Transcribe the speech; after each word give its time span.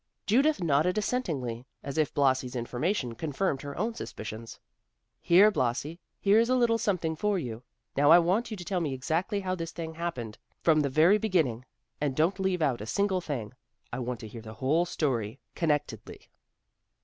Judith 0.25 0.63
nodded 0.63 0.95
assentingly, 0.97 1.63
as 1.83 1.95
if 1.95 2.11
Blasi's 2.11 2.55
information 2.55 3.13
confirmed 3.13 3.61
her 3.61 3.77
own 3.77 3.93
suspicions. 3.93 4.59
"Here, 5.21 5.51
Blasi, 5.51 5.99
here's 6.19 6.49
a 6.49 6.55
little 6.55 6.79
something 6.79 7.15
for 7.15 7.37
you. 7.37 7.61
Now 7.95 8.09
I 8.09 8.17
want 8.17 8.49
you 8.49 8.57
to 8.57 8.65
tell 8.65 8.79
me 8.81 8.95
exactly 8.95 9.41
how 9.41 9.53
this 9.53 9.71
thing 9.71 9.93
happened, 9.93 10.39
from 10.63 10.79
the 10.79 10.89
very 10.89 11.19
beginning; 11.19 11.65
and 12.01 12.15
don't 12.15 12.39
leave 12.39 12.63
out 12.63 12.81
a 12.81 12.87
single 12.87 13.21
thing. 13.21 13.53
I 13.93 13.99
want 13.99 14.19
to 14.21 14.27
hear 14.27 14.41
the 14.41 14.55
whole 14.55 14.85
story, 14.85 15.39
connectedly." 15.53 16.31